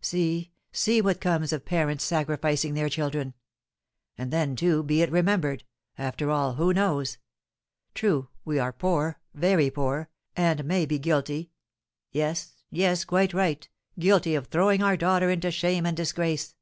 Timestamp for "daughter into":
14.96-15.50